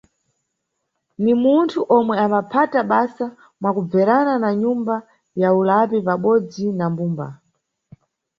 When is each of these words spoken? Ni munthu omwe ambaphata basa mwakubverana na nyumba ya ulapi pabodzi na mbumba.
Ni 1.23 1.33
munthu 1.41 1.79
omwe 1.97 2.15
ambaphata 2.25 2.79
basa 2.91 3.25
mwakubverana 3.59 4.33
na 4.43 4.49
nyumba 4.61 4.95
ya 5.41 5.49
ulapi 5.59 5.97
pabodzi 6.07 6.65
na 6.77 6.85
mbumba. 6.91 7.27